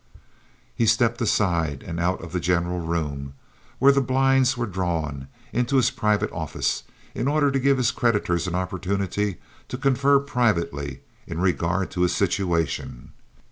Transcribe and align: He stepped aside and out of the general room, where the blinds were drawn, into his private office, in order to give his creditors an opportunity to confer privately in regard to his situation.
He 0.73 0.87
stepped 0.87 1.21
aside 1.21 1.83
and 1.85 1.99
out 1.99 2.23
of 2.23 2.31
the 2.31 2.39
general 2.39 2.79
room, 2.79 3.35
where 3.77 3.91
the 3.91 4.01
blinds 4.01 4.57
were 4.57 4.65
drawn, 4.65 5.27
into 5.53 5.75
his 5.75 5.91
private 5.91 6.31
office, 6.31 6.81
in 7.13 7.27
order 7.27 7.51
to 7.51 7.59
give 7.59 7.77
his 7.77 7.91
creditors 7.91 8.47
an 8.47 8.55
opportunity 8.55 9.37
to 9.67 9.77
confer 9.77 10.17
privately 10.17 11.01
in 11.27 11.39
regard 11.39 11.91
to 11.91 12.01
his 12.01 12.15
situation. 12.15 13.11